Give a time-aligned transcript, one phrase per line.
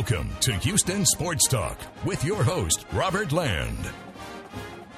[0.00, 3.76] Welcome to Houston Sports Talk with your host, Robert Land.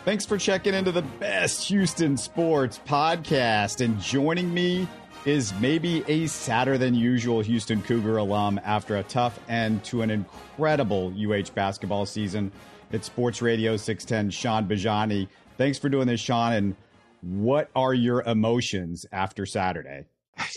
[0.05, 3.85] Thanks for checking into the best Houston sports podcast.
[3.85, 4.87] And joining me
[5.25, 10.11] is maybe a sadder than usual Houston Cougar alum after a tough end to an
[10.11, 12.53] incredible UH basketball season.
[12.93, 15.27] It's Sports Radio 610, Sean Bajani.
[15.59, 16.53] Thanks for doing this, Sean.
[16.53, 16.77] And
[17.23, 20.05] what are your emotions after Saturday?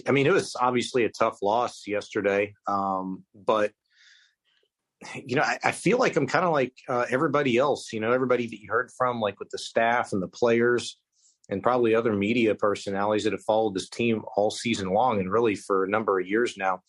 [0.08, 3.72] I mean, it was obviously a tough loss yesterday, um, but
[5.14, 7.92] you know, I, I feel like I'm kind of like uh, everybody else.
[7.94, 10.98] You know, everybody that you heard from, like with the staff and the players,
[11.50, 15.56] and probably other media personalities that have followed this team all season long, and really
[15.56, 16.82] for a number of years now.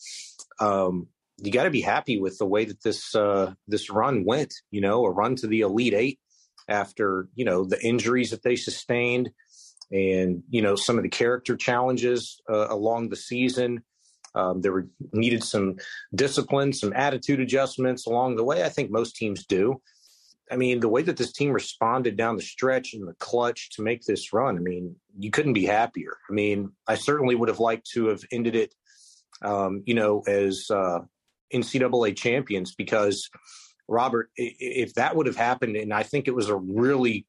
[0.61, 4.55] Um, you got to be happy with the way that this uh, this run went.
[4.71, 6.19] You know, a run to the Elite Eight
[6.69, 9.31] after you know the injuries that they sustained
[9.93, 13.83] and you know some of the character challenges uh, along the season.
[14.37, 15.77] Um, there were needed some
[16.15, 18.63] discipline, some attitude adjustments along the way.
[18.63, 19.81] I think most teams do.
[20.51, 23.83] I mean, the way that this team responded down the stretch in the clutch to
[23.83, 26.19] make this run, I mean, you couldn't be happier.
[26.31, 28.75] I mean, I certainly would have liked to have ended it,
[29.43, 31.01] um, you know, as uh,
[31.53, 33.29] NCAA champions because,
[33.89, 37.27] Robert, if that would have happened, and I think it was a really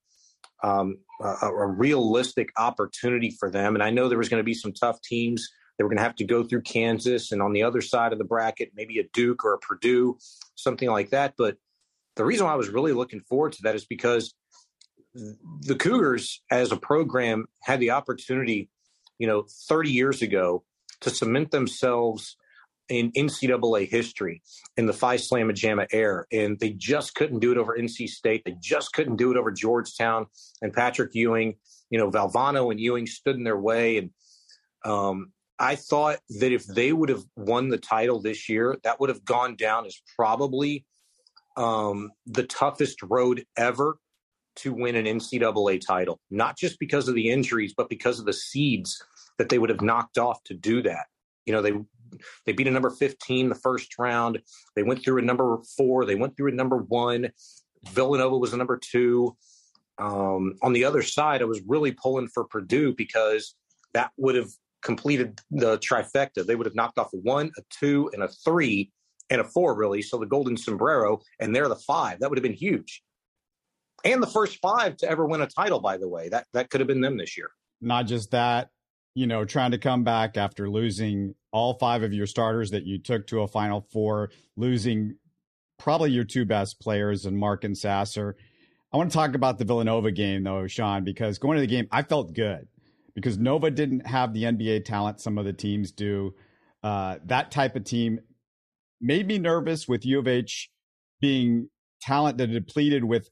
[0.63, 3.75] um, a, a, realistic opportunity for them.
[3.75, 5.47] And I know there was going to be some tough teams.
[5.77, 8.17] They were going to have to go through Kansas and on the other side of
[8.17, 10.17] the bracket, maybe a Duke or a Purdue,
[10.55, 11.35] something like that.
[11.37, 11.57] But
[12.15, 14.33] the reason why I was really looking forward to that is because
[15.61, 18.69] the Cougars, as a program, had the opportunity,
[19.19, 20.63] you know, 30 years ago
[21.01, 22.37] to cement themselves
[22.89, 24.41] in NCAA history
[24.77, 26.25] in the Phi Slamma Jamma era.
[26.31, 28.43] And they just couldn't do it over NC State.
[28.45, 30.27] They just couldn't do it over Georgetown
[30.61, 31.55] and Patrick Ewing.
[31.89, 33.97] You know, Valvano and Ewing stood in their way.
[33.97, 34.09] And
[34.85, 39.09] um, I thought that if they would have won the title this year, that would
[39.09, 40.85] have gone down as probably
[41.55, 43.97] um, the toughest road ever
[44.57, 48.33] to win an NCAA title, not just because of the injuries, but because of the
[48.33, 49.01] seeds
[49.37, 51.05] that they would have knocked off to do that.
[51.45, 51.73] You know, they
[52.45, 54.39] they beat a number 15 the first round.
[54.75, 56.05] They went through a number four.
[56.05, 57.31] They went through a number one.
[57.89, 59.35] Villanova was a number two.
[59.97, 63.55] Um, on the other side, I was really pulling for Purdue because
[63.93, 64.49] that would have
[64.81, 66.45] completed the trifecta.
[66.45, 68.91] They would have knocked off a one, a two, and a three,
[69.29, 70.01] and a four, really.
[70.01, 72.19] So the golden sombrero, and they're the five.
[72.19, 73.03] That would have been huge.
[74.05, 76.29] And the first five to ever win a title, by the way.
[76.29, 77.49] That that could have been them this year.
[77.81, 78.69] Not just that,
[79.15, 82.99] you know, trying to come back after losing all five of your starters that you
[82.99, 85.15] took to a Final Four, losing
[85.77, 88.35] probably your two best players and Mark and Sasser.
[88.93, 91.87] I want to talk about the Villanova game though, Sean, because going to the game,
[91.91, 92.67] I felt good
[93.17, 96.35] because Nova didn't have the NBA talent some of the teams do.
[96.83, 98.19] Uh, that type of team
[99.01, 100.69] made me nervous with U of H
[101.19, 101.69] being
[102.01, 103.29] talent that depleted with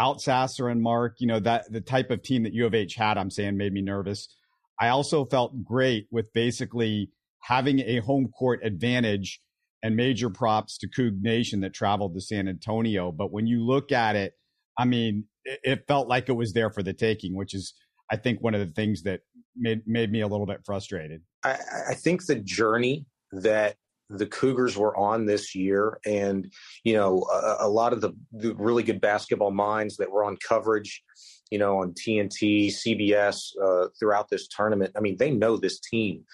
[0.00, 1.16] without Sasser and Mark.
[1.18, 3.72] You know that the type of team that U of H had, I'm saying, made
[3.72, 4.34] me nervous.
[4.80, 7.10] I also felt great with basically
[7.42, 9.40] having a home court advantage
[9.82, 13.12] and major props to Coug Nation that traveled to San Antonio.
[13.12, 14.34] But when you look at it,
[14.78, 17.74] I mean, it, it felt like it was there for the taking, which is,
[18.10, 19.20] I think, one of the things that
[19.56, 21.22] made made me a little bit frustrated.
[21.44, 21.58] I,
[21.90, 23.76] I think the journey that
[24.08, 26.50] the Cougars were on this year, and
[26.84, 30.36] you know, a, a lot of the, the, really good basketball minds that were on
[30.36, 31.02] coverage
[31.50, 34.92] you know, on TNT, CBS uh, throughout this tournament.
[34.96, 36.24] I mean, they know this team.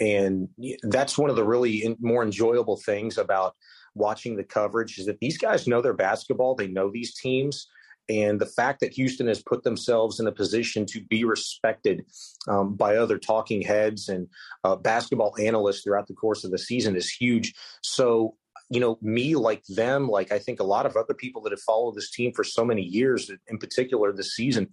[0.00, 0.48] And
[0.82, 3.54] that's one of the really in, more enjoyable things about
[3.94, 6.54] watching the coverage is that these guys know their basketball.
[6.54, 7.66] They know these teams.
[8.08, 12.06] And the fact that Houston has put themselves in a position to be respected
[12.48, 14.28] um, by other talking heads and
[14.64, 17.54] uh, basketball analysts throughout the course of the season is huge.
[17.82, 18.34] So
[18.70, 21.60] you know, me like them, like I think a lot of other people that have
[21.60, 24.68] followed this team for so many years, in particular this season,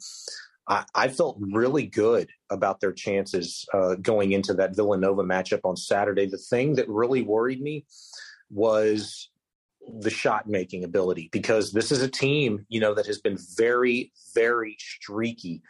[0.68, 5.78] I, I felt really good about their chances uh, going into that Villanova matchup on
[5.78, 6.26] Saturday.
[6.26, 7.86] The thing that really worried me
[8.50, 9.30] was
[10.00, 14.12] the shot making ability because this is a team, you know, that has been very,
[14.34, 15.62] very streaky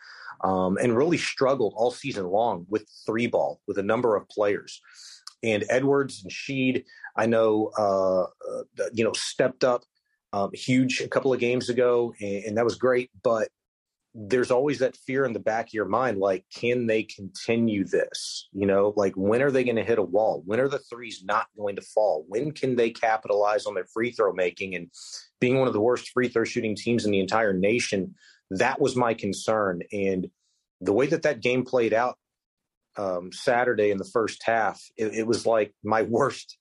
[0.44, 4.82] um, and really struggled all season long with three ball with a number of players
[5.46, 6.86] and Edwards and Sheed,
[7.16, 9.84] I know, uh, uh, you know, stepped up
[10.34, 13.10] um, huge a couple of games ago, and, and, that was great.
[13.24, 13.50] But
[14.18, 18.48] there's always that fear in the back of your mind, like, can they continue this?
[18.54, 20.42] You know, like when are they going to hit a wall?
[20.46, 22.24] When are the threes not going to fall?
[22.30, 24.74] When can they capitalize on their free throw making?
[24.74, 24.90] And
[25.42, 28.16] being one of the worst free throw shooting teams in the entire nation,
[28.52, 29.82] that was my concern.
[29.92, 30.30] And
[30.80, 32.18] the way that that game played out
[32.98, 36.58] um, Saturday in the first half, it, it, was like my worst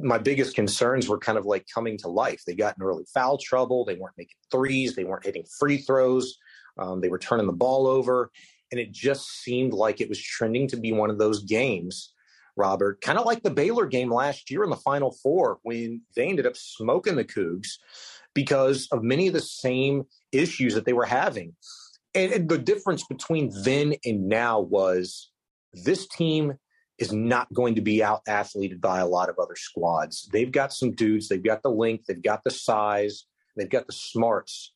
[0.00, 2.42] my biggest concerns were kind of like coming to life.
[2.46, 3.84] They got in early foul trouble.
[3.84, 4.94] They weren't making threes.
[4.94, 6.36] They weren't hitting free throws.
[6.78, 8.30] Um, they were turning the ball over.
[8.70, 12.12] And it just seemed like it was trending to be one of those games,
[12.56, 16.28] Robert, kind of like the Baylor game last year in the Final Four when they
[16.28, 17.78] ended up smoking the Cougs
[18.34, 21.54] because of many of the same issues that they were having.
[22.14, 25.30] And, and the difference between then and now was
[25.72, 26.54] this team
[26.98, 30.28] is not going to be out athleted by a lot of other squads.
[30.32, 33.24] They've got some dudes, they've got the length, they've got the size,
[33.56, 34.72] they've got the smarts.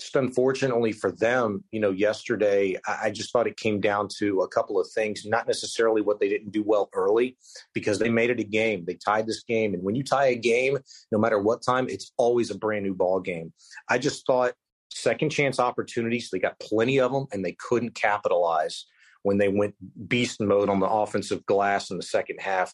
[0.00, 4.48] Just unfortunately for them, you know, yesterday, I just thought it came down to a
[4.48, 7.36] couple of things, not necessarily what they didn't do well early,
[7.74, 8.84] because they made it a game.
[8.84, 9.72] They tied this game.
[9.72, 10.78] And when you tie a game,
[11.12, 13.52] no matter what time, it's always a brand new ball game.
[13.88, 14.54] I just thought
[14.90, 18.86] second chance opportunities, they got plenty of them, and they couldn't capitalize
[19.24, 19.74] when they went
[20.08, 22.72] beast mode on the offensive glass in the second half.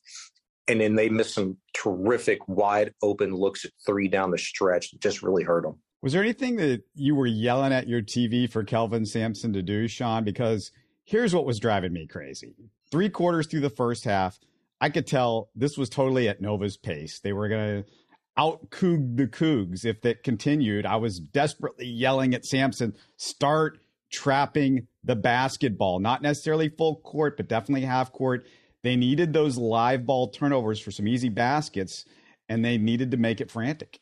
[0.69, 4.93] And then they missed some terrific wide open looks at three down the stretch.
[4.99, 5.79] Just really hurt them.
[6.02, 9.88] Was there anything that you were yelling at your TV for Kelvin Sampson to do,
[9.88, 10.25] Sean?
[10.25, 10.70] Because
[11.05, 12.55] here's what was driving me crazy.
[12.91, 14.38] Three quarters through the first half,
[14.81, 17.20] I could tell this was totally at Nova's pace.
[17.20, 17.91] They were going to
[18.37, 20.87] out Coug the Cougs if that continued.
[20.87, 23.79] I was desperately yelling at Sampson, start
[24.10, 28.46] trapping the basketball, not necessarily full court, but definitely half court.
[28.82, 32.04] They needed those live ball turnovers for some easy baskets,
[32.48, 34.00] and they needed to make it frantic.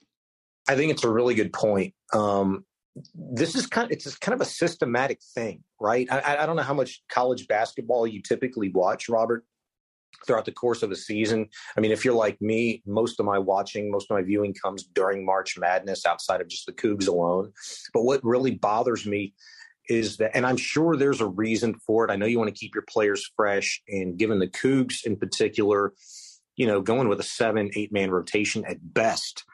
[0.69, 1.95] I think it's a really good point.
[2.13, 2.65] Um,
[3.15, 6.07] this is kind of it's kind of a systematic thing, right?
[6.11, 9.45] I, I don't know how much college basketball you typically watch, Robert,
[10.27, 11.49] throughout the course of a season.
[11.77, 14.85] I mean, if you're like me, most of my watching, most of my viewing comes
[14.85, 17.53] during March Madness outside of just the Cougs alone.
[17.93, 19.35] But what really bothers me
[19.89, 22.11] is that, and I'm sure there's a reason for it.
[22.11, 25.95] I know you want to keep your players fresh, and given the Cougs in particular,
[26.57, 29.45] you know, going with a seven, eight man rotation at best,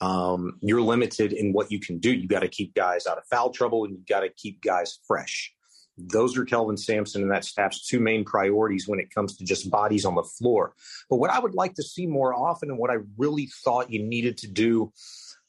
[0.00, 2.12] um, you're limited in what you can do.
[2.12, 4.98] You got to keep guys out of foul trouble, and you got to keep guys
[5.06, 5.52] fresh.
[5.96, 9.70] Those are Kelvin Sampson and that staff's two main priorities when it comes to just
[9.70, 10.74] bodies on the floor.
[11.08, 14.02] But what I would like to see more often, and what I really thought you
[14.02, 14.92] needed to do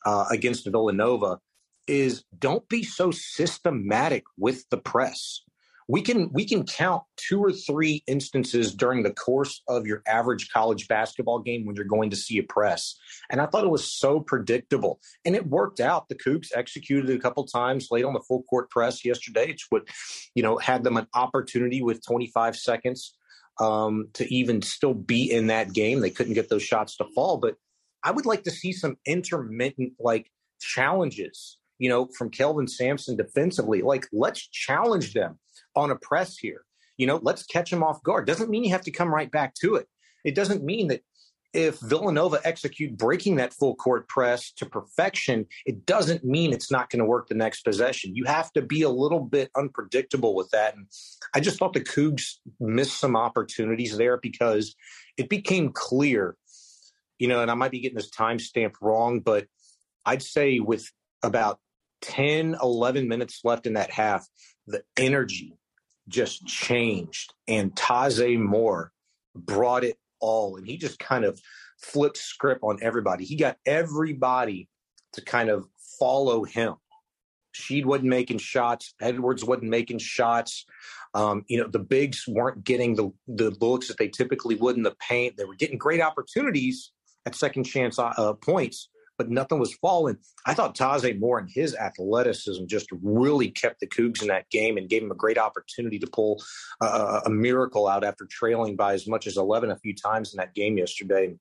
[0.05, 1.39] uh, against Villanova,
[1.87, 5.41] is don't be so systematic with the press.
[5.87, 10.49] We can we can count two or three instances during the course of your average
[10.51, 12.95] college basketball game when you're going to see a press.
[13.29, 14.99] And I thought it was so predictable.
[15.25, 16.09] And it worked out.
[16.09, 19.49] The Cougs executed a couple times late on the full court press yesterday.
[19.49, 19.83] It's what,
[20.33, 23.15] you know, had them an opportunity with 25 seconds
[23.59, 25.99] um, to even still be in that game.
[25.99, 27.37] They couldn't get those shots to fall.
[27.37, 27.57] But
[28.03, 33.81] I would like to see some intermittent like challenges you know, from Kelvin Sampson defensively.
[33.81, 35.39] Like, let's challenge them
[35.75, 36.63] on a press here.
[36.97, 38.27] You know, let's catch them off guard.
[38.27, 39.87] Doesn't mean you have to come right back to it.
[40.23, 41.01] It doesn't mean that
[41.55, 46.89] if Villanova execute breaking that full court press to perfection, it doesn't mean it's not
[46.89, 48.15] going to work the next possession.
[48.15, 50.75] You have to be a little bit unpredictable with that.
[50.75, 50.87] And
[51.33, 54.75] I just thought the Cougs missed some opportunities there because
[55.17, 56.35] it became clear,
[57.19, 59.47] you know, and I might be getting this timestamp wrong, but
[60.05, 60.91] I'd say with
[61.23, 61.59] about
[62.05, 64.27] 10, 11 minutes left in that half,
[64.67, 65.57] the energy
[66.07, 67.33] just changed.
[67.47, 68.91] And Taze Moore
[69.35, 70.55] brought it all.
[70.55, 71.39] And he just kind of
[71.81, 73.25] flipped script on everybody.
[73.25, 74.69] He got everybody
[75.13, 75.65] to kind of
[75.99, 76.75] follow him.
[77.55, 78.93] Sheed wasn't making shots.
[79.01, 80.65] Edwards wasn't making shots.
[81.13, 84.83] Um, you know, the bigs weren't getting the, the looks that they typically would in
[84.83, 85.37] the paint.
[85.37, 86.91] They were getting great opportunities
[87.25, 90.17] at second chance uh, points, but nothing was falling.
[90.45, 94.77] I thought Taze Moore and his athleticism just really kept the Cougs in that game
[94.77, 96.43] and gave him a great opportunity to pull
[96.81, 100.37] uh, a miracle out after trailing by as much as 11 a few times in
[100.37, 101.35] that game yesterday.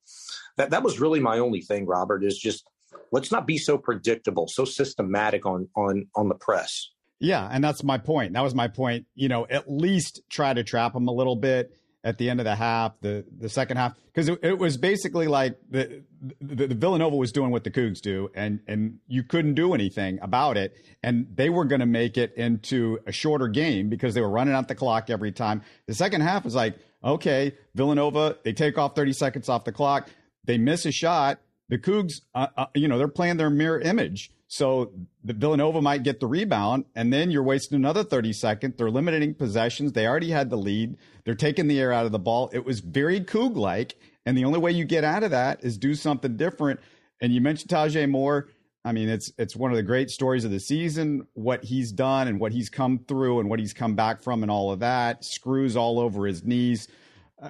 [0.57, 2.69] That that was really my only thing, Robert, is just
[3.13, 6.91] let's not be so predictable, so systematic on on on the press.
[7.21, 8.35] Yeah, and that's my point.
[8.35, 9.07] That was my point.
[9.15, 11.73] You know, at least try to trap them a little bit
[12.05, 15.27] at the end of the half, the the second half, because it, it, was basically
[15.27, 16.05] like the,
[16.41, 20.19] the, the Villanova was doing what the Cougs do, and and you couldn't do anything
[20.21, 24.21] about it, and they were going to make it into a shorter game because they
[24.21, 25.63] were running out the clock every time.
[25.87, 30.09] The second half was like, okay, Villanova, they take off thirty seconds off the clock,
[30.45, 34.31] they miss a shot, the Cougs, uh, uh, you know, they're playing their mirror image.
[34.55, 34.93] So
[35.25, 38.75] the Villanova might get the rebound, and then you're wasting another 30 seconds.
[38.77, 39.91] They're limiting possessions.
[39.91, 40.97] They already had the lead.
[41.25, 42.51] They're taking the air out of the ball.
[42.53, 45.77] It was very Coug like, and the only way you get out of that is
[45.77, 46.79] do something different.
[47.21, 48.47] And you mentioned Taze Moore.
[48.85, 51.27] I mean, it's it's one of the great stories of the season.
[51.33, 54.53] What he's done and what he's come through and what he's come back from and
[54.53, 55.25] all of that.
[55.25, 56.87] Screws all over his knees.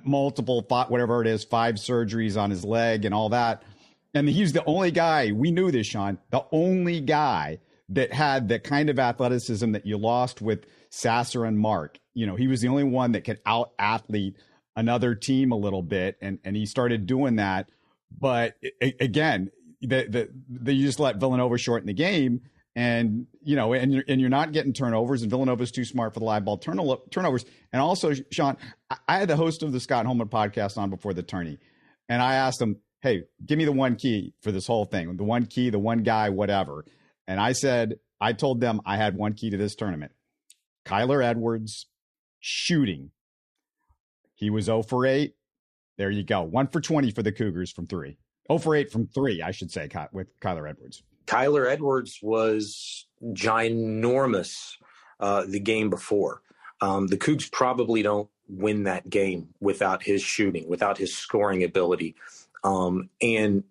[0.04, 3.62] multiple, whatever it is, five surgeries on his leg and all that.
[4.14, 8.58] And he's the only guy, we knew this, Sean, the only guy that had the
[8.58, 11.98] kind of athleticism that you lost with Sasser and Mark.
[12.14, 14.36] You know, he was the only one that could out athlete
[14.76, 17.68] another team a little bit, and, and he started doing that.
[18.16, 22.42] But again, the, the, the, you just let Villanova shorten the game
[22.76, 26.20] and you know, and you're, and you're not getting turnovers, and Villanova's too smart for
[26.20, 27.44] the live ball turnovers.
[27.72, 28.56] And also, Sean,
[29.06, 31.58] I had the host of the Scott Holman podcast on before the tourney,
[32.08, 35.24] and I asked him, "Hey, give me the one key for this whole thing, the
[35.24, 36.84] one key, the one guy, whatever."
[37.28, 40.12] And I said, I told them I had one key to this tournament:
[40.84, 41.86] Kyler Edwards
[42.40, 43.10] shooting.
[44.34, 45.34] He was 0 for 8.
[45.96, 46.42] There you go.
[46.42, 48.18] 1 for 20 for the Cougars from 3.
[48.50, 51.02] 0 for 8 from 3, I should say, with Kyler Edwards.
[51.26, 54.76] Kyler Edwards was ginormous
[55.20, 56.42] uh, the game before.
[56.80, 62.14] Um, the Cougs probably don't win that game without his shooting, without his scoring ability,
[62.64, 63.64] um, and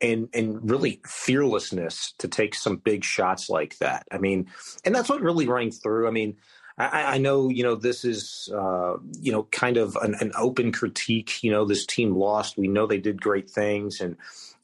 [0.00, 4.06] and and really fearlessness to take some big shots like that.
[4.10, 4.48] I mean,
[4.84, 6.08] and that's what really rang through.
[6.08, 6.36] I mean.
[6.78, 10.72] I, I know, you know, this is, uh, you know, kind of an, an open
[10.72, 11.42] critique.
[11.42, 12.58] You know, this team lost.
[12.58, 14.18] We know they did great things, and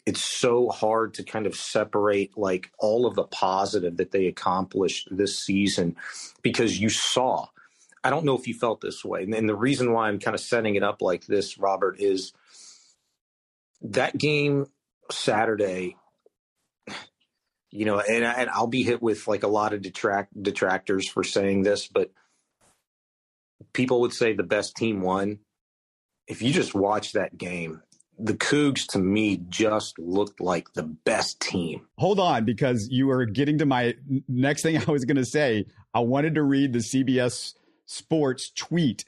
[0.04, 5.08] it's so hard to kind of separate like all of the positive that they accomplished
[5.10, 5.96] this season
[6.42, 7.46] because you saw
[8.02, 10.34] i don't know if you felt this way and, and the reason why i'm kind
[10.34, 12.32] of setting it up like this robert is
[13.82, 14.66] that game
[15.10, 15.96] saturday
[17.70, 21.24] you know and, and i'll be hit with like a lot of detract detractors for
[21.24, 22.10] saying this but
[23.72, 25.38] people would say the best team won
[26.26, 27.82] if you just watch that game
[28.18, 31.86] the Cougs to me just looked like the best team.
[31.98, 33.94] Hold on, because you were getting to my
[34.28, 35.66] next thing I was going to say.
[35.94, 37.54] I wanted to read the CBS
[37.86, 39.04] Sports tweet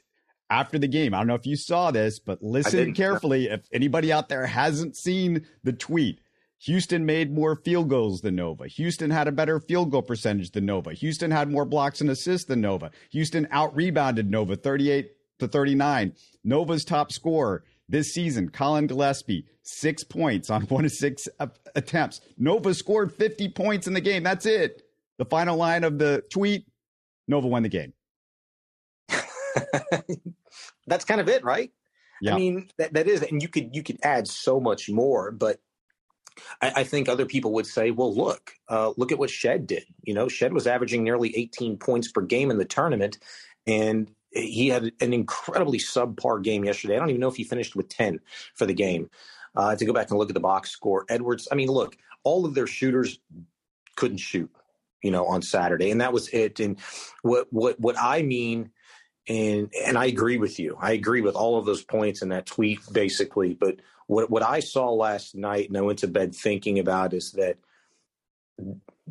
[0.49, 1.13] after the game.
[1.13, 3.49] I don't know if you saw this, but listen carefully.
[3.49, 6.19] If anybody out there hasn't seen the tweet,
[6.59, 8.67] Houston made more field goals than Nova.
[8.67, 10.93] Houston had a better field goal percentage than Nova.
[10.93, 12.91] Houston had more blocks and assists than Nova.
[13.11, 16.13] Houston out rebounded Nova 38 to 39.
[16.43, 21.27] Nova's top scorer this season, Collin Gillespie, six points on one of six
[21.75, 22.21] attempts.
[22.37, 24.23] Nova scored 50 points in the game.
[24.23, 24.81] That's it.
[25.17, 26.65] The final line of the tweet
[27.27, 27.93] Nova won the game.
[30.87, 31.71] That's kind of it, right?
[32.21, 32.33] Yeah.
[32.33, 35.59] I mean, that, that is, and you could you could add so much more, but
[36.61, 39.85] I, I think other people would say, well, look, uh, look at what Shead did.
[40.03, 43.17] You know, Shead was averaging nearly 18 points per game in the tournament,
[43.67, 46.95] and he had an incredibly subpar game yesterday.
[46.95, 48.19] I don't even know if he finished with 10
[48.53, 49.09] for the game.
[49.55, 51.95] Uh, to go back and look at the box score, Edwards, I mean, look,
[52.25, 53.19] all of their shooters
[53.95, 54.51] couldn't shoot,
[55.01, 55.91] you know, on Saturday.
[55.91, 56.59] And that was it.
[56.59, 56.77] And
[57.21, 58.71] what, what, what I mean,
[59.27, 60.77] and, and I agree with you.
[60.79, 63.53] I agree with all of those points in that tweet, basically.
[63.53, 63.77] But
[64.07, 67.57] what, what I saw last night and I went to bed thinking about is that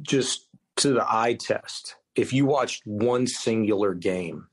[0.03, 4.49] just to the eye test, if you watched one singular game,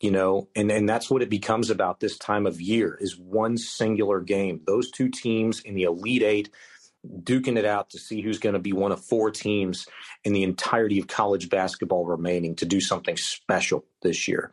[0.00, 3.56] you know and and that's what it becomes about this time of year is one
[3.56, 6.50] singular game those two teams in the elite 8
[7.22, 9.86] duking it out to see who's going to be one of four teams
[10.24, 14.52] in the entirety of college basketball remaining to do something special this year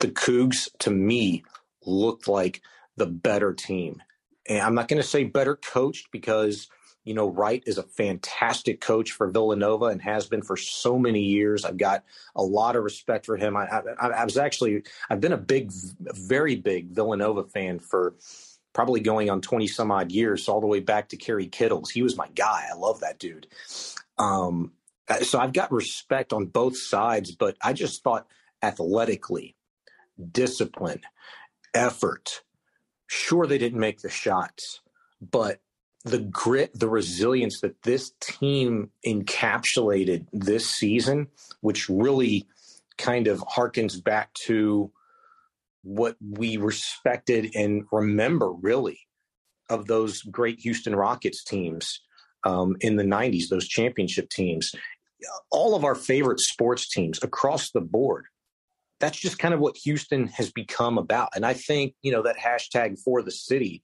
[0.00, 1.44] the cougs to me
[1.84, 2.60] looked like
[2.96, 4.02] the better team
[4.48, 6.68] and i'm not going to say better coached because
[7.06, 11.20] you know, Wright is a fantastic coach for Villanova and has been for so many
[11.20, 11.64] years.
[11.64, 12.02] I've got
[12.34, 13.56] a lot of respect for him.
[13.56, 18.16] I, I, I was actually, I've been a big, very big Villanova fan for
[18.72, 21.90] probably going on 20 some odd years, all the way back to Kerry Kittles.
[21.90, 22.66] He was my guy.
[22.68, 23.46] I love that dude.
[24.18, 24.72] Um,
[25.22, 28.26] so I've got respect on both sides, but I just thought
[28.60, 29.54] athletically,
[30.32, 31.00] discipline,
[31.74, 32.42] effort.
[33.06, 34.80] Sure, they didn't make the shots,
[35.20, 35.60] but
[36.04, 41.28] the grit, the resilience that this team encapsulated this season,
[41.60, 42.46] which really
[42.96, 44.90] kind of harkens back to
[45.82, 49.00] what we respected and remember really
[49.68, 52.00] of those great Houston Rockets teams
[52.44, 54.72] um, in the 90s, those championship teams,
[55.50, 58.26] all of our favorite sports teams across the board.
[59.00, 61.30] That's just kind of what Houston has become about.
[61.34, 63.82] And I think, you know, that hashtag for the city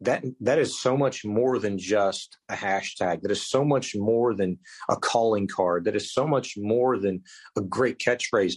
[0.00, 3.22] that that is so much more than just a hashtag.
[3.22, 4.58] That is so much more than
[4.88, 5.84] a calling card.
[5.84, 7.22] That is so much more than
[7.56, 8.54] a great catchphrase.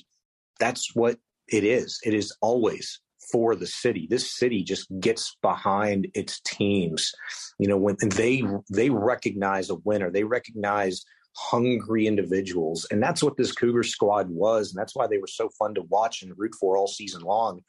[0.60, 2.00] That's what it is.
[2.04, 3.00] It is always
[3.32, 4.08] for the city.
[4.10, 7.12] This city just gets behind its teams.
[7.60, 10.12] You know when they they recognize a winner.
[10.12, 11.04] They recognize
[11.36, 15.50] hungry individuals and that's what this cougar squad was and that's why they were so
[15.60, 17.62] fun to watch and root for all season long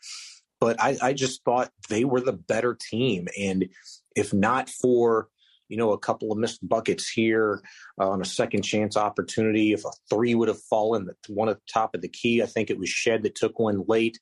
[0.61, 3.29] but I, I just thought they were the better team.
[3.39, 3.69] And
[4.15, 5.29] if not for
[5.69, 7.61] you know, a couple of missed buckets here
[8.01, 9.73] uh, on a second chance opportunity.
[9.73, 12.71] If a three would have fallen, one at the top of the key, I think
[12.71, 14.21] it was Shead that took one late.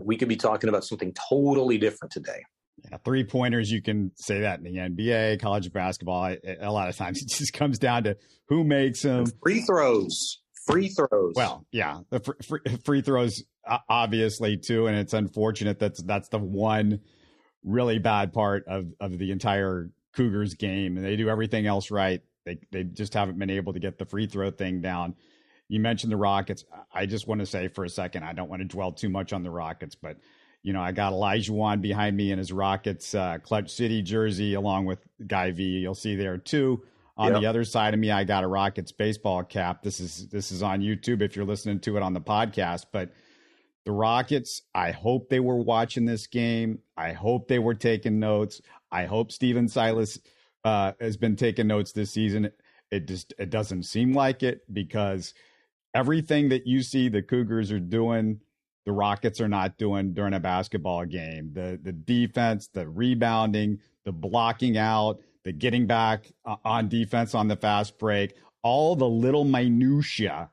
[0.00, 2.44] We could be talking about something totally different today.
[2.90, 6.36] Yeah, three pointers, you can say that in the NBA, college basketball.
[6.60, 8.16] A lot of times it just comes down to
[8.48, 9.26] who makes them.
[9.42, 10.40] Free throws.
[10.66, 11.34] Free throws.
[11.34, 13.42] Well, yeah, the free, free throws,
[13.88, 14.86] obviously, too.
[14.86, 17.00] And it's unfortunate that's that's the one
[17.62, 22.20] really bad part of, of the entire Cougars game, and they do everything else right.
[22.46, 25.16] They they just haven't been able to get the free throw thing down.
[25.68, 26.64] You mentioned the Rockets.
[26.92, 29.32] I just want to say for a second, I don't want to dwell too much
[29.32, 30.18] on the Rockets, but
[30.64, 34.86] you know, I got Olajuwon behind me in his Rockets uh, Clutch City jersey, along
[34.86, 35.62] with Guy V.
[35.62, 36.82] You'll see there too.
[37.16, 37.42] On yep.
[37.42, 39.82] the other side of me, I got a Rockets baseball cap.
[39.82, 42.86] This is this is on YouTube if you're listening to it on the podcast.
[42.92, 43.12] But
[43.84, 46.78] the Rockets, I hope they were watching this game.
[46.96, 48.62] I hope they were taking notes.
[48.90, 50.18] I hope Stephen Silas
[50.64, 52.50] uh, has been taking notes this season.
[52.90, 55.34] It just it doesn't seem like it because
[55.94, 58.40] everything that you see the Cougars are doing,
[58.84, 61.52] the Rockets are not doing during a basketball game.
[61.52, 67.48] The the defense, the rebounding, the blocking out, the getting back uh, on defense on
[67.48, 70.50] the fast break, all the little minutia.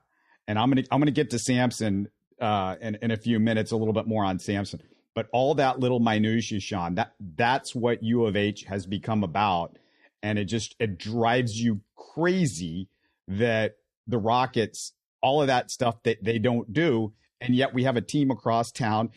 [0.48, 2.08] And I'm gonna I'm gonna get to Sampson
[2.40, 4.82] uh, in in a few minutes, a little bit more on Sampson.
[5.14, 9.78] But all that little minutia, Sean, that that's what U of H has become about,
[10.22, 12.88] and it just it drives you crazy
[13.28, 17.12] that the Rockets, all of that stuff that they don't do,
[17.42, 19.10] and yet we have a team across town,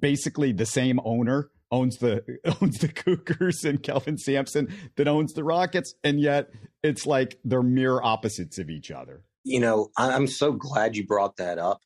[0.00, 2.22] basically the same owner owns the
[2.62, 6.50] owns the Cougars and Kelvin Sampson that owns the Rockets, and yet
[6.82, 9.22] it's like they're mirror opposites of each other.
[9.44, 11.80] You know, I'm so glad you brought that up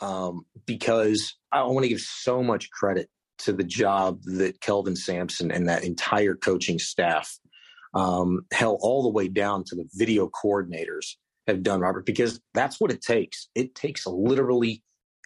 [0.00, 3.08] um, because I want to give so much credit
[3.40, 7.38] to the job that Kelvin Sampson and that entire coaching staff,
[7.94, 11.14] um, hell, all the way down to the video coordinators
[11.46, 13.48] have done, Robert, because that's what it takes.
[13.54, 14.82] It takes literally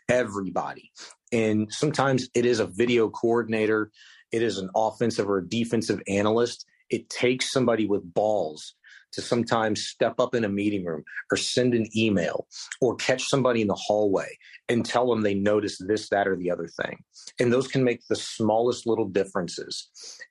[0.09, 0.91] everybody.
[1.33, 3.91] And sometimes it is a video coordinator,
[4.31, 6.67] it is an offensive or defensive analyst.
[6.91, 8.75] It takes somebody with balls
[9.13, 12.47] to sometimes step up in a meeting room or send an email
[12.81, 14.37] or catch somebody in the hallway
[14.69, 16.99] and tell them they noticed this, that, or the other thing.
[17.39, 19.91] And those can make the smallest little differences.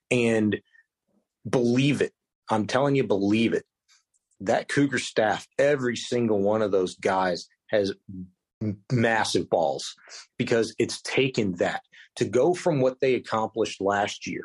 [0.10, 0.60] And
[1.48, 2.14] believe it.
[2.50, 3.66] I'm telling you, believe it.
[4.40, 7.94] That Cougar staff, every single one of those guys has
[8.92, 9.96] massive balls
[10.38, 11.82] because it's taken that
[12.16, 14.44] to go from what they accomplished last year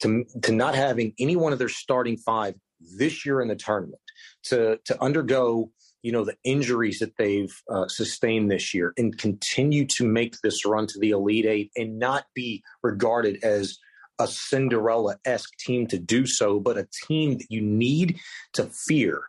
[0.00, 2.54] to, to not having any one of their starting five
[2.96, 4.00] this year in the tournament
[4.42, 5.70] to to undergo
[6.02, 10.64] you know the injuries that they've uh, sustained this year and continue to make this
[10.64, 13.78] run to the elite eight and not be regarded as
[14.18, 18.18] a cinderella esque team to do so but a team that you need
[18.52, 19.24] to fear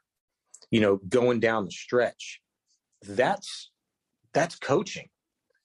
[0.70, 2.41] you know going down the stretch
[3.04, 3.72] that's
[4.34, 5.10] that's coaching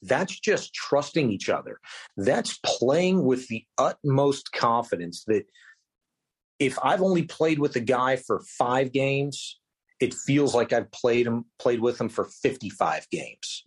[0.03, 1.81] that's just trusting each other
[2.17, 5.45] that's playing with the utmost confidence that
[6.59, 9.59] if I've only played with a guy for five games,
[10.01, 13.65] it feels like I've played him played with him for 55 games.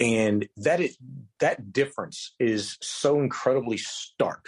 [0.00, 0.96] And that is
[1.40, 4.46] that difference is so incredibly stark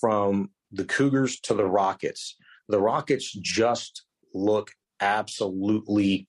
[0.00, 2.36] from the Cougars to the Rockets.
[2.68, 4.04] The Rockets just
[4.34, 6.28] look absolutely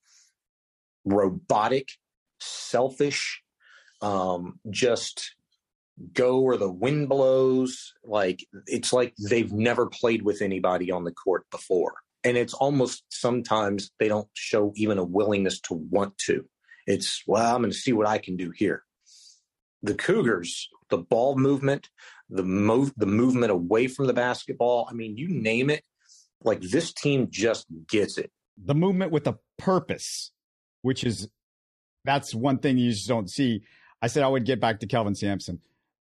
[1.08, 1.90] robotic,
[2.40, 3.42] selfish,
[4.02, 5.36] um, just
[6.14, 7.94] go where the wind blows.
[8.04, 11.96] Like it's like they've never played with anybody on the court before.
[12.24, 16.46] And it's almost sometimes they don't show even a willingness to want to.
[16.86, 18.84] It's, well, I'm going to see what I can do here.
[19.84, 21.90] The Cougars, the ball movement,
[22.30, 24.88] the move, the movement away from the basketball.
[24.90, 25.84] I mean, you name it.
[26.44, 28.32] Like this team just gets it.
[28.64, 30.32] The movement with a purpose,
[30.88, 31.28] which is
[32.06, 33.62] that's one thing you just don't see.
[34.02, 35.60] I said I would get back to Kelvin Sampson.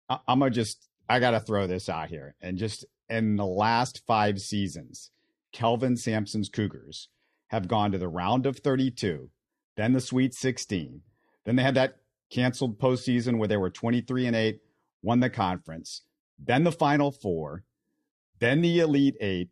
[0.10, 4.40] I'm gonna just I gotta throw this out here and just in the last five
[4.40, 5.12] seasons,
[5.52, 7.10] Kelvin Sampson's Cougars
[7.48, 9.30] have gone to the round of 32,
[9.76, 11.02] then the Sweet 16,
[11.46, 11.98] then they had that
[12.30, 14.62] canceled postseason where they were 23 and eight,
[15.04, 16.04] won the conference,
[16.40, 17.66] then the Final Four,
[18.40, 19.50] then the Elite Eight.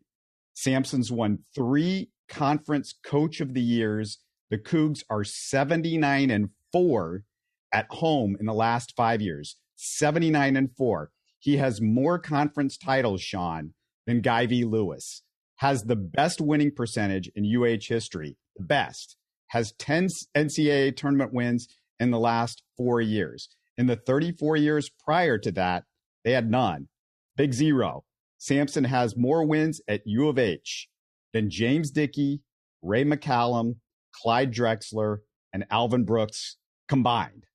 [0.54, 4.18] Sampson's won three conference coach of the years.
[4.50, 7.24] The Cougs are 79 and four
[7.72, 9.56] at home in the last five years.
[9.76, 11.10] 79 and 4.
[11.38, 13.72] He has more conference titles, Sean,
[14.06, 14.64] than Guy V.
[14.64, 15.22] Lewis.
[15.56, 19.16] Has the best winning percentage in UH history, the best.
[19.48, 23.48] Has 10 NCAA tournament wins in the last four years.
[23.76, 25.84] In the 34 years prior to that,
[26.24, 26.88] they had none.
[27.36, 28.04] Big zero.
[28.38, 30.88] Sampson has more wins at U of H
[31.32, 32.40] than James Dickey,
[32.82, 33.76] Ray McCallum,
[34.12, 35.18] Clyde Drexler,
[35.52, 36.56] and Alvin Brooks
[36.88, 37.46] combined.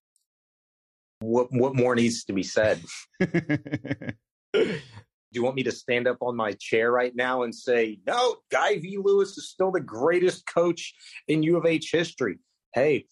[1.19, 2.81] What what more needs to be said?
[5.35, 8.37] Do you want me to stand up on my chair right now and say, no,
[8.51, 8.97] Guy V.
[9.03, 10.93] Lewis is still the greatest coach
[11.27, 12.39] in U of H history?
[12.73, 13.05] Hey,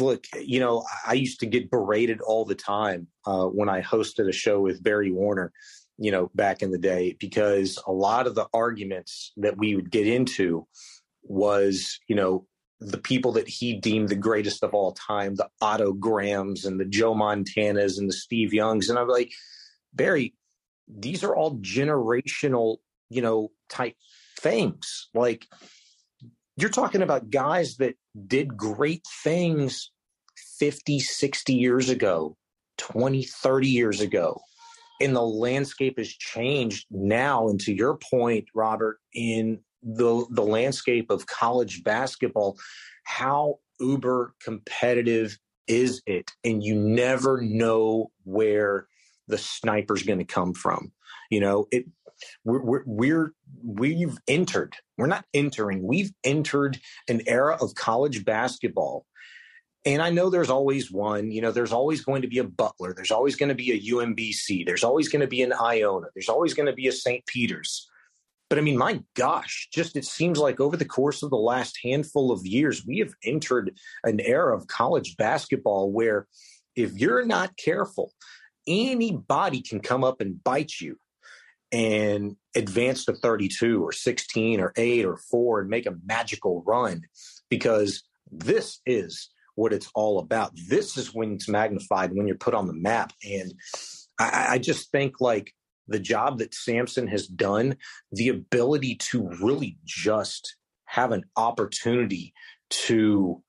[0.00, 4.28] look, you know, I used to get berated all the time uh, when I hosted
[4.28, 5.52] a show with Barry Warner,
[5.98, 9.90] you know, back in the day, because a lot of the arguments that we would
[9.90, 10.66] get into
[11.24, 12.46] was, you know,
[12.80, 16.84] the people that he deemed the greatest of all time, the Otto Grahams and the
[16.84, 18.90] Joe Montanas and the Steve Youngs.
[18.90, 19.32] And I'm like,
[19.92, 20.34] Barry,
[20.88, 23.94] these are all generational, you know, type
[24.38, 25.08] things.
[25.14, 25.46] Like
[26.56, 27.94] you're talking about guys that
[28.26, 29.90] did great things
[30.58, 32.36] 50, 60 years ago,
[32.78, 34.40] 20, 30 years ago.
[35.00, 37.48] And the landscape has changed now.
[37.48, 42.58] And to your point, Robert, in the the landscape of college basketball,
[43.04, 46.30] how uber competitive is it?
[46.42, 48.86] And you never know where
[49.28, 50.92] the sniper's going to come from.
[51.30, 51.86] You know, it
[52.44, 54.76] we're, we're we've entered.
[54.96, 55.82] We're not entering.
[55.82, 59.06] We've entered an era of college basketball.
[59.86, 62.94] And I know there's always one, you know, there's always going to be a Butler.
[62.94, 64.64] There's always going to be a UMBC.
[64.64, 66.06] There's always going to be an Iona.
[66.14, 67.26] There's always going to be a St.
[67.26, 67.90] Peter's.
[68.50, 71.78] But I mean, my gosh, just it seems like over the course of the last
[71.82, 76.26] handful of years, we have entered an era of college basketball where
[76.76, 78.12] if you're not careful,
[78.66, 80.96] anybody can come up and bite you
[81.72, 87.02] and advance to 32 or 16 or 8 or 4 and make a magical run
[87.48, 90.52] because this is what it's all about.
[90.68, 93.12] This is when it's magnified, when you're put on the map.
[93.24, 93.54] And
[94.18, 95.52] I, I just think like
[95.88, 97.76] the job that Sampson has done,
[98.12, 102.32] the ability to really just have an opportunity
[102.70, 103.42] to.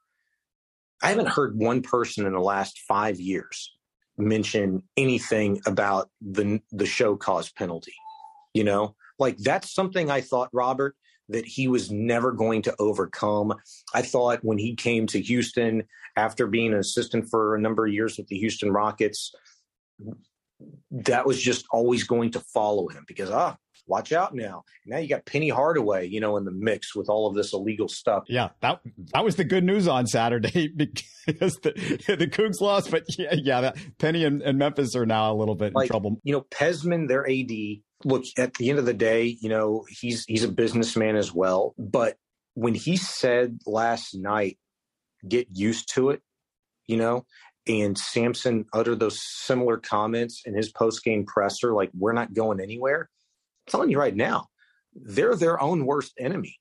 [1.04, 3.72] I haven't heard one person in the last five years
[4.18, 7.94] mention anything about the the show cause penalty.
[8.54, 10.96] You know, like that's something I thought Robert
[11.30, 13.54] that he was never going to overcome.
[13.94, 15.84] I thought when he came to Houston
[16.16, 19.34] after being an assistant for a number of years with the Houston Rockets,
[20.92, 24.64] that was just always going to follow him because ah, watch out now.
[24.86, 27.88] Now you got Penny Hardaway, you know, in the mix with all of this illegal
[27.88, 28.24] stuff.
[28.28, 28.82] Yeah, that
[29.14, 30.68] that was the good news on Saturday
[31.26, 31.72] because the
[32.08, 35.56] the Cougs lost, but yeah, yeah, that Penny and, and, Memphis are now a little
[35.56, 36.20] bit like, in trouble.
[36.24, 37.82] You know, Pesman, their AD.
[38.04, 41.74] Look, at the end of the day, you know, he's he's a businessman as well.
[41.78, 42.18] But
[42.54, 44.58] when he said last night,
[45.28, 46.22] "Get used to it,"
[46.88, 47.26] you know,
[47.68, 52.60] and Sampson uttered those similar comments in his post game presser, like, we're not going
[52.60, 53.10] anywhere.
[53.68, 54.48] I'm telling you right now,
[54.94, 56.60] they're their own worst enemy.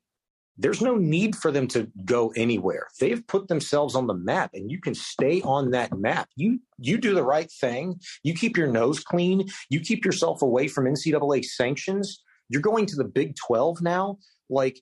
[0.57, 2.87] There's no need for them to go anywhere.
[3.01, 6.29] They've put themselves on the map and you can stay on that map.
[6.37, 8.01] You you do the right thing.
[8.23, 9.49] You keep your nose clean.
[9.69, 12.23] You keep yourself away from NCAA sanctions.
[12.49, 14.19] You're going to the Big 12 now.
[14.49, 14.81] Like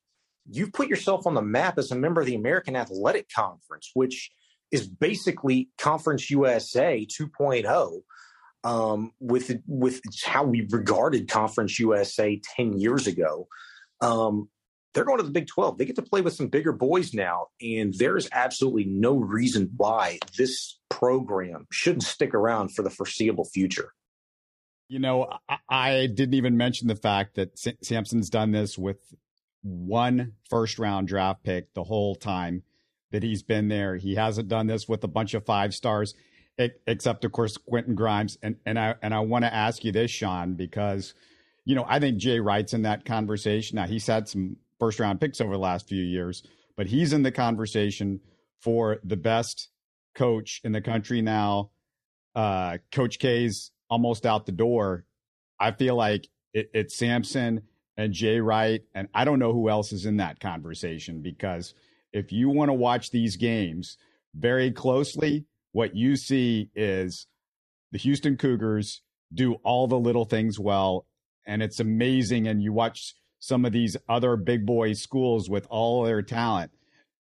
[0.51, 4.31] you've put yourself on the map as a member of the American Athletic Conference, which
[4.73, 8.03] is basically Conference USA 2.0
[8.65, 13.47] um, with with how we regarded Conference USA 10 years ago.
[14.01, 14.49] Um,
[14.95, 15.79] they're going to the Big 12.
[15.79, 20.19] They get to play with some bigger boys now, and there's absolutely no reason why
[20.37, 23.93] this program shouldn't stick around for the foreseeable future.
[24.89, 28.99] You know, I, I didn't even mention the fact that S- Sampson's done this with
[29.63, 32.63] one first round draft pick the whole time
[33.13, 33.97] that he's been there.
[33.97, 36.15] He hasn't done this with a bunch of five stars,
[36.59, 38.37] except of course Quentin Grimes.
[38.43, 41.15] And and I and I want to ask you this, Sean, because
[41.65, 43.77] you know I think Jay Wright's in that conversation.
[43.77, 46.43] Now he's had some first round picks over the last few years,
[46.77, 48.21] but he's in the conversation
[48.61, 49.69] for the best
[50.15, 51.71] coach in the country now.
[52.35, 55.05] Uh, coach K's almost out the door.
[55.61, 57.63] I feel like it, it's Sampson
[57.97, 61.75] and Jay Wright, and I don't know who else is in that conversation because
[62.13, 63.97] if you want to watch these games
[64.35, 67.27] very closely, what you see is
[67.91, 71.07] the Houston Cougars do all the little things well,
[71.47, 72.47] and it's amazing.
[72.47, 76.71] And you watch some of these other big boy schools with all their talent,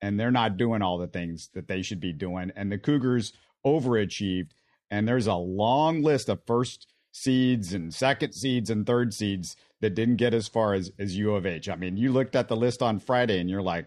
[0.00, 2.52] and they're not doing all the things that they should be doing.
[2.54, 3.32] And the Cougars
[3.64, 4.50] overachieved.
[4.90, 9.94] And there's a long list of first seeds and second seeds and third seeds that
[9.94, 11.68] didn't get as far as, as U of H.
[11.68, 13.86] I mean, you looked at the list on Friday and you're like,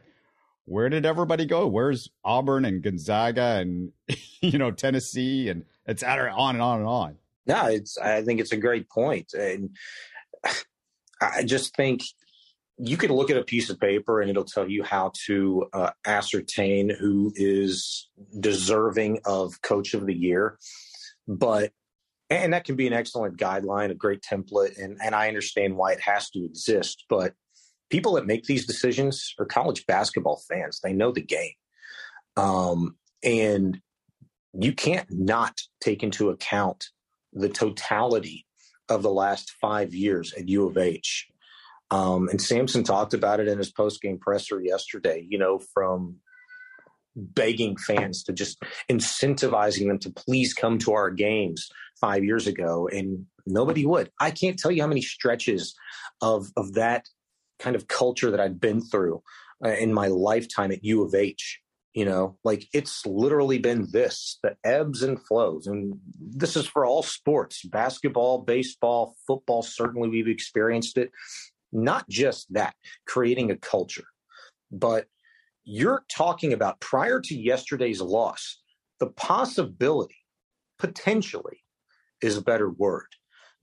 [0.66, 1.68] where did everybody go?
[1.68, 3.92] Where's Auburn and Gonzaga and
[4.42, 7.16] you know Tennessee and et cetera, on and on and on.
[7.48, 7.98] No, it's.
[7.98, 9.70] I think it's a great point, and
[11.22, 12.02] I just think
[12.78, 15.92] you could look at a piece of paper and it'll tell you how to uh,
[16.06, 20.58] ascertain who is deserving of Coach of the Year,
[21.28, 21.72] but
[22.30, 25.92] and that can be an excellent guideline, a great template, and and I understand why
[25.94, 27.34] it has to exist, but
[27.90, 30.80] people that make these decisions are college basketball fans.
[30.84, 31.54] They know the game.
[32.38, 33.80] Um, and
[34.54, 36.86] you can't not take into account
[37.34, 38.46] the totality
[38.90, 41.28] of the last five years at U of H.
[41.92, 46.18] Um, and Sampson talked about it in his post game presser yesterday, you know, from
[47.16, 51.70] begging fans to just incentivizing them to please come to our games
[52.00, 52.90] five years ago.
[52.92, 54.12] And nobody would.
[54.20, 55.76] I can't tell you how many stretches
[56.22, 57.06] of, of that
[57.60, 59.22] kind of culture that I've been through
[59.64, 61.62] uh, in my lifetime at U of H
[61.96, 62.38] you know?
[62.44, 67.64] Like it's literally been this the ebbs and flows and this is for all sports
[67.64, 71.10] basketball baseball football certainly we've experienced it.
[71.72, 72.76] Not just that
[73.08, 74.06] creating a culture.
[74.72, 75.06] But
[75.64, 78.62] you're talking about prior to yesterday's loss
[79.00, 80.16] the possibility
[80.78, 81.64] potentially
[82.22, 83.08] is a better word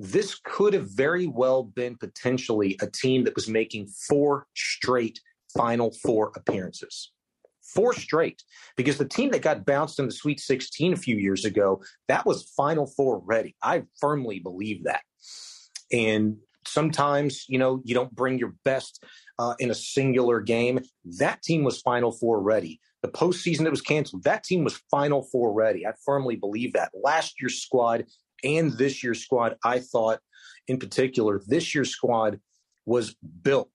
[0.03, 5.21] this could have very well been potentially a team that was making four straight
[5.57, 7.13] final four appearances
[7.63, 8.43] four straight
[8.77, 12.27] because the team that got bounced in the Sweet 16 a few years ago, that
[12.27, 13.57] was Final Four ready.
[13.63, 15.03] I firmly believe that.
[15.93, 16.37] And
[16.67, 19.03] sometimes, you know, you don't bring your best
[19.39, 20.81] uh, in a singular game.
[21.19, 22.81] That team was Final Four ready.
[23.03, 25.87] The postseason that was canceled, that team was Final Four ready.
[25.87, 26.93] I firmly believe that.
[26.95, 28.05] Last year's squad
[28.45, 30.21] and this year's squad, I thought
[30.69, 32.41] in particular, this year's squad
[32.87, 33.73] was built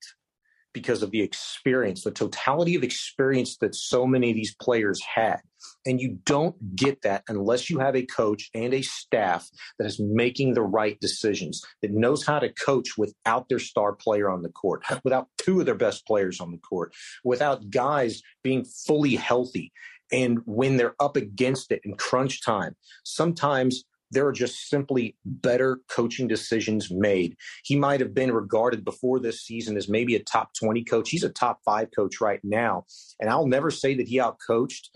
[0.72, 5.40] because of the experience, the totality of experience that so many of these players had.
[5.86, 9.98] And you don't get that unless you have a coach and a staff that is
[9.98, 14.50] making the right decisions, that knows how to coach without their star player on the
[14.50, 19.72] court, without two of their best players on the court, without guys being fully healthy.
[20.12, 25.80] And when they're up against it in crunch time, sometimes there are just simply better
[25.88, 27.36] coaching decisions made.
[27.64, 31.10] He might have been regarded before this season as maybe a top 20 coach.
[31.10, 32.84] He's a top five coach right now.
[33.20, 34.88] And I'll never say that he outcoached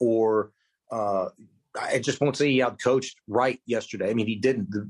[0.00, 0.52] or
[0.90, 1.28] uh,
[1.80, 4.10] I just won't say he outcoached right yesterday.
[4.10, 4.70] I mean, he didn't.
[4.70, 4.88] The,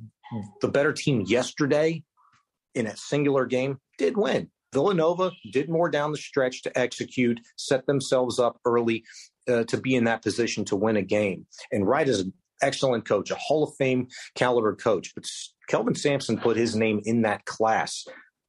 [0.60, 2.02] the better team yesterday
[2.74, 4.50] in a singular game did win.
[4.72, 9.04] Villanova did more down the stretch to execute, set themselves up early
[9.48, 11.46] uh, to be in that position to win a game.
[11.72, 12.26] And Wright is
[12.62, 15.12] excellent coach, a Hall of Fame caliber coach.
[15.14, 15.24] But
[15.68, 18.04] Kelvin Sampson put his name in that class,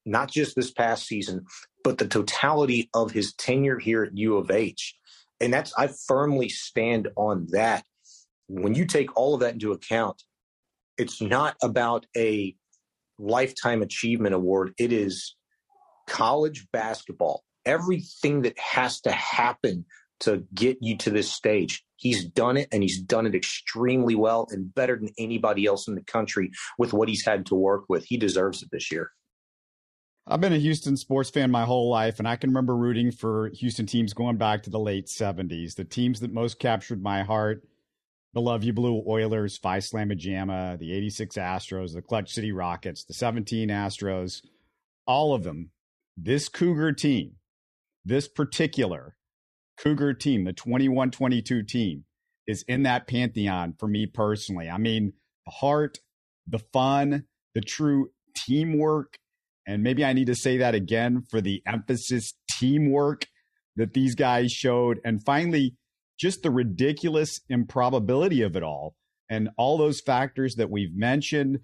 [0.06, 1.46] not just this past season,
[1.84, 4.96] but the totality of his tenure here at U of H.
[5.40, 7.84] And that's, I firmly stand on that.
[8.48, 10.22] When you take all of that into account,
[10.98, 12.56] it's not about a
[13.18, 14.74] lifetime achievement award.
[14.78, 15.36] It is
[16.08, 17.44] college basketball.
[17.66, 19.86] Everything that has to happen
[20.22, 21.84] to get you to this stage.
[21.96, 25.96] He's done it and he's done it extremely well and better than anybody else in
[25.96, 28.06] the country with what he's had to work with.
[28.06, 29.12] He deserves it this year.
[30.28, 33.50] I've been a Houston sports fan my whole life, and I can remember rooting for
[33.56, 35.76] Houston teams going back to the late 70s.
[35.76, 37.64] The teams that most captured my heart
[38.34, 43.04] the Love You Blue Oilers, Phi Slamma Jamma, the 86 Astros, the Clutch City Rockets,
[43.04, 44.42] the 17 Astros,
[45.06, 45.72] all of them.
[46.16, 47.36] This Cougar team,
[48.04, 49.16] this particular
[49.82, 52.06] Cougar team, the 21 22 team,
[52.48, 54.70] is in that pantheon for me personally.
[54.70, 55.14] I mean,
[55.46, 56.00] the heart,
[56.48, 59.18] the fun, the true teamwork.
[59.68, 63.28] And maybe I need to say that again for the emphasis teamwork
[63.76, 65.00] that these guys showed.
[65.06, 65.76] And finally,
[66.20, 68.96] just the ridiculous improbability of it all
[69.30, 71.60] and all those factors that we've mentioned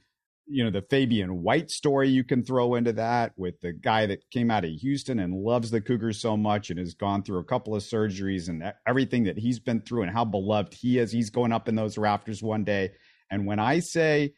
[0.48, 4.30] you know the Fabian White story you can throw into that with the guy that
[4.30, 7.44] came out of Houston and loves the Cougars so much and has gone through a
[7.44, 11.12] couple of surgeries and everything that he's been through and how beloved he is.
[11.12, 12.92] He's going up in those rafters one day.
[13.32, 14.34] And when I say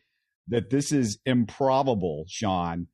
[0.48, 2.88] that this is improbable, Sean,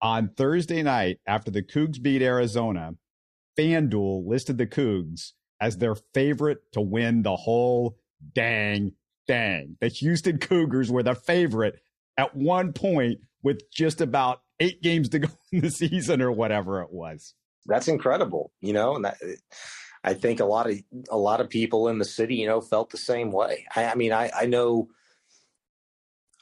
[0.00, 2.92] on Thursday night after the Cougs beat Arizona,
[3.58, 7.96] FanDuel listed the Cougs as their favorite to win the whole
[8.34, 8.92] dang
[9.26, 9.76] thing.
[9.80, 11.80] The Houston Cougars were the favorite
[12.20, 16.82] at one point with just about eight games to go in the season or whatever
[16.82, 17.34] it was.
[17.66, 19.16] That's incredible, you know, and that,
[20.04, 20.78] I think a lot of
[21.10, 23.66] a lot of people in the city, you know, felt the same way.
[23.74, 24.88] I, I mean, I, I know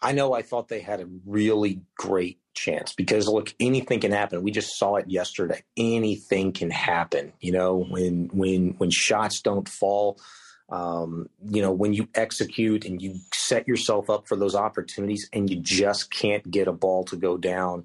[0.01, 4.43] I know I thought they had a really great chance because look, anything can happen.
[4.43, 5.65] We just saw it yesterday.
[5.77, 7.33] Anything can happen.
[7.41, 10.21] You know, when when when shots don't fall,
[10.69, 15.49] um, you know, when you execute and you set yourself up for those opportunities and
[15.49, 17.85] you just can't get a ball to go down,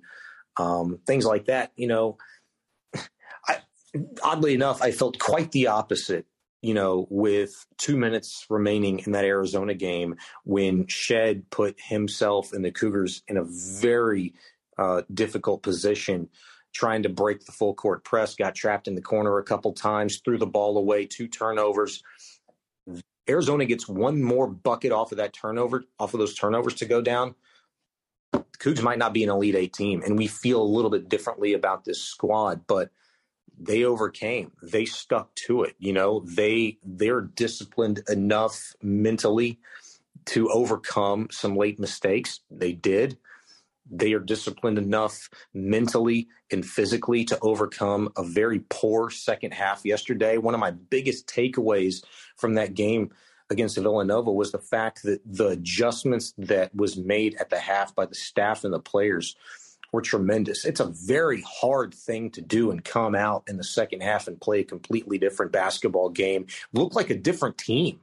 [0.57, 1.71] um, things like that.
[1.75, 2.17] You know,
[3.47, 3.59] I,
[4.21, 6.25] oddly enough, I felt quite the opposite
[6.63, 10.15] you know, with two minutes remaining in that Arizona game,
[10.45, 14.33] when Shead put himself and the Cougars in a very
[14.77, 16.29] uh, difficult position,
[16.73, 20.21] trying to break the full court press, got trapped in the corner a couple times,
[20.23, 22.01] threw the ball away, two turnovers.
[23.29, 27.01] Arizona gets one more bucket off of that turnover, off of those turnovers to go
[27.01, 27.35] down.
[28.31, 31.09] The Cougs might not be an Elite Eight team, and we feel a little bit
[31.09, 32.89] differently about this squad, but–
[33.59, 34.51] they overcame.
[34.61, 36.21] They stuck to it you know?
[36.25, 39.59] They they're disciplined enough mentally
[40.25, 42.41] to overcome some late mistakes.
[42.49, 43.17] They did
[43.97, 50.37] they are disciplined enough mentally and physically to overcome a very poor second half yesterday
[50.37, 52.03] one of my biggest takeaways
[52.37, 53.11] from that game
[53.49, 58.05] against Villanova was the fact that the adjustments that was made at the half by
[58.05, 59.35] the staff and the players
[59.93, 60.65] were tremendous.
[60.65, 64.41] It's a very hard thing to do and come out in the second half and
[64.41, 66.47] play a completely different basketball game.
[66.73, 67.99] Look like a different team.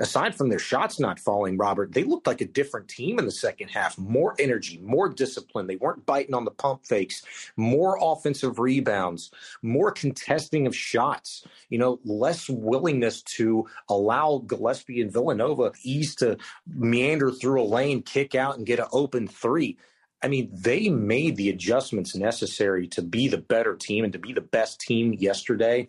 [0.00, 3.30] Aside from their shots not falling, Robert, they looked like a different team in the
[3.30, 3.98] second half.
[3.98, 5.66] More energy, more discipline.
[5.66, 7.22] They weren't biting on the pump fakes,
[7.58, 9.30] more offensive rebounds,
[9.62, 16.38] more contesting of shots, you know, less willingness to allow Gillespie and Villanova ease to
[16.66, 19.76] meander through a lane, kick out, and get an open three.
[20.22, 24.32] I mean, they made the adjustments necessary to be the better team and to be
[24.32, 25.88] the best team yesterday.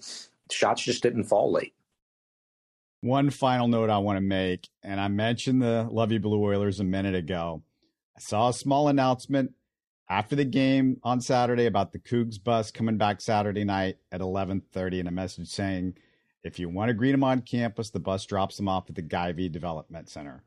[0.52, 1.74] Shots just didn't fall late.
[3.02, 6.80] One final note I want to make, and I mentioned the Luv Ya Blue Oilers
[6.80, 7.64] a minute ago.
[8.16, 9.56] I saw a small announcement
[10.08, 15.00] after the game on Saturday about the Cougs bus coming back Saturday night at 11:30,
[15.00, 15.98] and a message saying,
[16.44, 19.02] "If you want to greet them on campus, the bus drops them off at the
[19.02, 19.50] Guy V.
[19.50, 20.44] Development Center."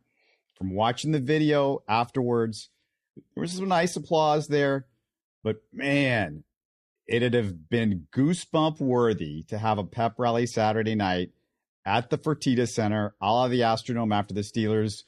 [0.55, 2.71] From watching the video afterwards,
[3.17, 4.87] there was some nice applause there,
[5.43, 6.45] but man,
[7.09, 11.33] it'd have been goosebump worthy to have a pep rally Saturday night
[11.87, 15.05] at the Fertitta Center, a la the Astrodome after the Steelers.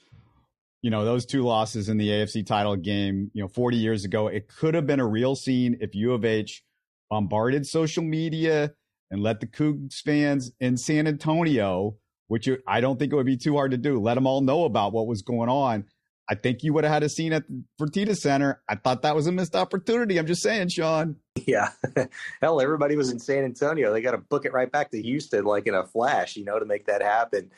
[0.82, 4.28] You know, those two losses in the AFC title game, you know, 40 years ago.
[4.28, 6.62] It could have been a real scene if U of H
[7.10, 8.72] bombarded social media
[9.10, 11.96] and let the Cougs fans in San Antonio,
[12.28, 14.64] which I don't think it would be too hard to do, let them all know
[14.64, 15.84] about what was going on
[16.28, 18.60] I think you would have had a scene at the Fertitta Center.
[18.68, 20.18] I thought that was a missed opportunity.
[20.18, 21.16] I'm just saying, Sean.
[21.46, 21.70] Yeah.
[22.42, 23.92] Hell, everybody was in San Antonio.
[23.92, 26.58] They got to book it right back to Houston like in a flash, you know,
[26.58, 27.52] to make that happen.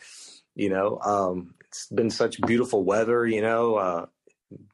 [0.55, 4.07] You know, um, it's been such beautiful weather, you know, uh,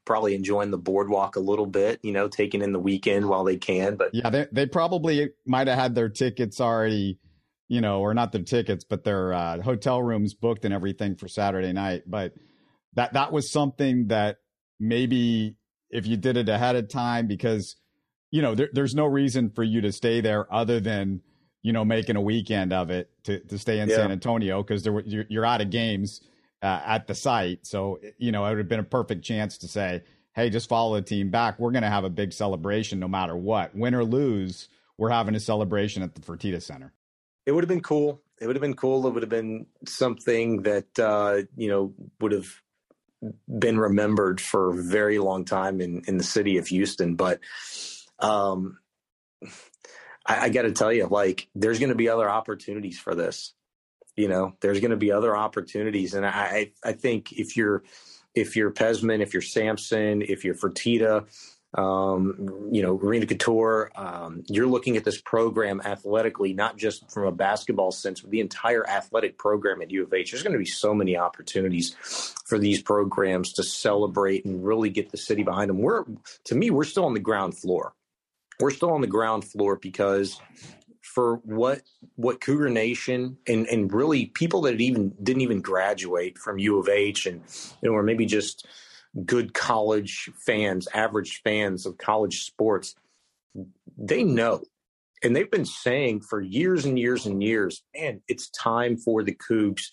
[0.05, 3.57] probably enjoying the boardwalk a little bit, you know, taking in the weekend while they
[3.57, 3.97] can.
[3.97, 7.19] But yeah, they, they probably might have had their tickets already,
[7.69, 11.29] you know, or not their tickets, but their uh, hotel rooms booked and everything for
[11.29, 12.03] Saturday night.
[12.07, 12.35] But
[12.95, 14.39] that that was something that
[14.81, 15.57] maybe
[15.91, 17.77] if you did it ahead of time because
[18.31, 21.21] you know there, there's no reason for you to stay there other than
[21.63, 23.97] you know making a weekend of it to, to stay in yeah.
[23.97, 26.21] San Antonio because there were you're, you're, out of games
[26.63, 27.67] uh, at the site.
[27.67, 30.03] So you know it would have been a perfect chance to say
[30.35, 31.59] hey just follow the team back.
[31.59, 33.75] We're going to have a big celebration no matter what.
[33.75, 36.93] Win or lose we're having a celebration at the Fertitta Center.
[37.47, 38.23] It would have been cool.
[38.41, 39.07] It would have been cool.
[39.07, 42.49] It would have been something that uh, you know would have
[43.49, 47.15] been remembered for a very long time in, in the city of Houston.
[47.17, 47.41] But
[48.19, 48.79] um,
[50.27, 53.55] I, I got to tell you, like, there's going to be other opportunities for this.
[54.17, 57.83] You know, there's going to be other opportunities, and I I think if you're
[58.35, 61.27] if you're Pezman, if you're Sampson, if you're Fertitta,
[61.75, 67.27] um, you know, Renu Khator, um, you're looking at this program athletically, not just from
[67.27, 70.31] a basketball sense, but the entire athletic program at U of H.
[70.31, 71.97] There's going to be so many opportunities
[72.47, 75.79] for these programs to celebrate and really get the city behind them.
[75.79, 76.05] We're,
[76.45, 77.95] to me, we're still on the ground floor.
[78.61, 80.41] We're still on the ground floor because
[81.03, 81.83] for what
[82.15, 86.89] what Cougar Nation and and really people that even didn't even graduate from U of
[86.89, 87.43] H and
[87.83, 88.67] you know or maybe just
[89.25, 92.95] good college fans, average fans of college sports,
[93.97, 94.63] they know.
[95.23, 99.35] And they've been saying for years and years and years, man, it's time for the
[99.35, 99.85] Cougs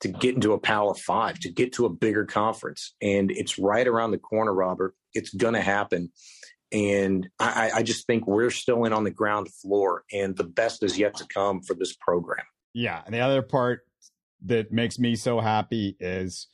[0.00, 2.94] to get into a Power Five, to get to a bigger conference.
[3.02, 4.94] And it's right around the corner, Robert.
[5.14, 6.12] It's going to happen.
[6.70, 10.82] And I, I just think we're still in on the ground floor, and the best
[10.82, 12.44] is yet to come for this program.
[12.74, 13.02] Yeah.
[13.06, 13.86] And the other part
[14.44, 16.46] that makes me so happy is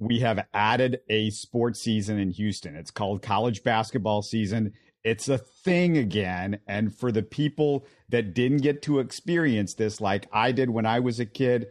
[0.00, 2.74] we have added a sports season in Houston.
[2.74, 4.72] It's called college basketball season.
[5.04, 6.60] It's a thing again.
[6.66, 11.00] And for the people that didn't get to experience this like I did when I
[11.00, 11.68] was a kid,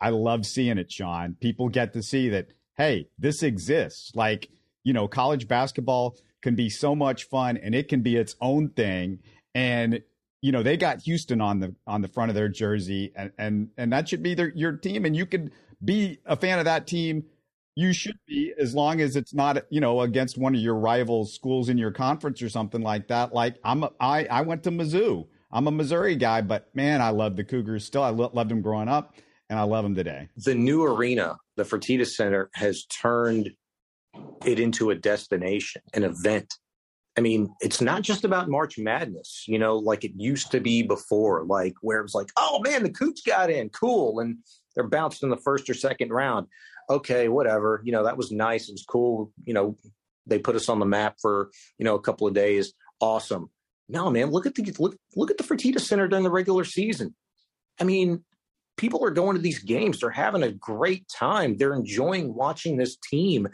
[0.00, 1.36] I love seeing it, Sean.
[1.40, 4.12] People get to see that, hey, this exists.
[4.14, 4.48] Like,
[4.84, 8.70] you know, college basketball can be so much fun and it can be its own
[8.70, 9.18] thing.
[9.54, 10.02] And
[10.42, 13.68] you know they got Houston on the on the front of their jersey, and and
[13.78, 15.52] and that should be their your team, and you could
[15.82, 17.24] be a fan of that team.
[17.74, 21.24] You should be as long as it's not you know against one of your rival
[21.24, 23.32] schools in your conference or something like that.
[23.32, 25.26] Like I'm a, I I went to Mizzou.
[25.52, 28.02] I'm a Missouri guy, but man, I love the Cougars still.
[28.02, 29.14] I lo- loved them growing up,
[29.50, 30.28] and I love them today.
[30.36, 33.50] The new arena, the Fertitta Center, has turned
[34.44, 36.54] it into a destination, an event.
[37.18, 40.82] I mean, it's not just about March Madness, you know, like it used to be
[40.82, 44.38] before, like where it was like, oh man, the Cougs got in, cool, and
[44.74, 46.46] they're bounced in the first or second round.
[46.90, 49.76] Okay, whatever, you know, that was nice, it was cool, you know,
[50.26, 53.50] they put us on the map for you know a couple of days, awesome.
[53.88, 57.14] No, man, look at the look look at the Fertitta Center during the regular season.
[57.80, 58.24] I mean,
[58.76, 62.96] people are going to these games, they're having a great time, they're enjoying watching this
[62.96, 63.48] team.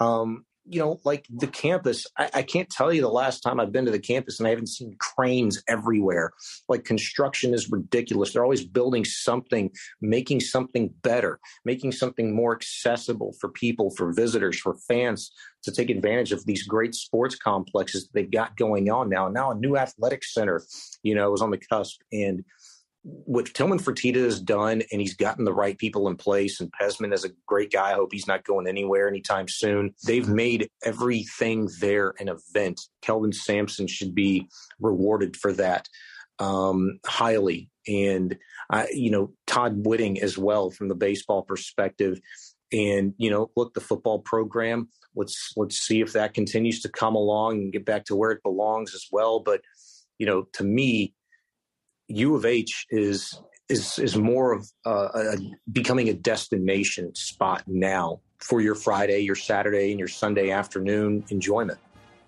[0.00, 3.72] Um, you know, like the campus, I, I, can't tell you the last time I've
[3.72, 6.32] been to the campus and I haven't seen cranes everywhere.
[6.68, 8.32] Like construction is ridiculous.
[8.32, 14.58] They're always building something, making something better, making something more accessible for people, for visitors,
[14.58, 19.08] for fans to take advantage of these great sports complexes that they've got going on
[19.08, 19.28] now.
[19.28, 20.62] Now a new athletic center,
[21.02, 22.00] you know, is on the cusp.
[22.12, 22.44] And
[23.02, 26.60] what Tillman Fertitta has done, and he's gotten the right people in place.
[26.60, 27.92] And Pezman is a great guy.
[27.92, 29.94] I hope he's not going anywhere anytime soon.
[30.04, 32.80] They've made everything there an event.
[33.00, 34.48] Kelvin Sampson should be
[34.80, 35.88] rewarded for that
[36.38, 37.70] um, highly.
[37.86, 38.36] And,
[38.70, 42.20] uh, you know, Todd Whitting as well from the baseball perspective.
[42.72, 47.14] And, you know, look, the football program, let's, let's see if that continues to come
[47.14, 49.40] along and get back to where it belongs as well.
[49.40, 49.62] But,
[50.18, 51.14] you know, to me,
[52.08, 55.36] U of H is is is more of uh, a,
[55.72, 61.78] becoming a destination spot now for your Friday, your Saturday, and your Sunday afternoon enjoyment.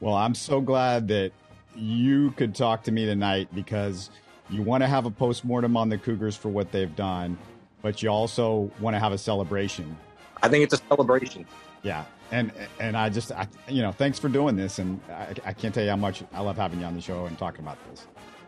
[0.00, 1.32] Well, I'm so glad that
[1.74, 4.10] you could talk to me tonight because
[4.50, 7.38] you want to have a postmortem on the Cougars for what they've done,
[7.82, 9.96] but you also want to have a celebration.
[10.42, 11.46] I think it's a celebration.
[11.82, 15.52] Yeah, and and I just I, you know thanks for doing this, and I, I
[15.54, 17.78] can't tell you how much I love having you on the show and talking about
[17.88, 18.06] this.